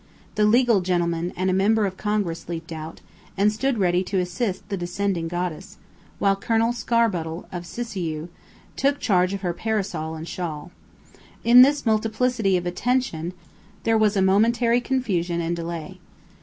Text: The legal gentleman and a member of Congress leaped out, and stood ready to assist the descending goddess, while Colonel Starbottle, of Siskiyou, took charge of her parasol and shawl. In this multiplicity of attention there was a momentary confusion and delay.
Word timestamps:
The 0.33 0.45
legal 0.45 0.81
gentleman 0.81 1.31
and 1.37 1.47
a 1.47 1.53
member 1.53 1.85
of 1.85 1.95
Congress 1.95 2.49
leaped 2.49 2.71
out, 2.71 3.01
and 3.37 3.53
stood 3.53 3.77
ready 3.77 4.03
to 4.05 4.17
assist 4.17 4.67
the 4.67 4.75
descending 4.75 5.27
goddess, 5.27 5.77
while 6.17 6.35
Colonel 6.35 6.73
Starbottle, 6.73 7.45
of 7.51 7.67
Siskiyou, 7.67 8.27
took 8.75 8.99
charge 8.99 9.31
of 9.31 9.41
her 9.41 9.53
parasol 9.53 10.15
and 10.15 10.27
shawl. 10.27 10.71
In 11.43 11.61
this 11.61 11.85
multiplicity 11.85 12.57
of 12.57 12.65
attention 12.65 13.33
there 13.83 13.95
was 13.95 14.17
a 14.17 14.23
momentary 14.23 14.81
confusion 14.81 15.39
and 15.39 15.55
delay. 15.55 15.99